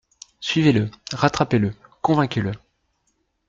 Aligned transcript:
Suivez-le, 0.39 0.89
rattrapez-le, 1.13 1.75
convainquez-le. 2.01 2.53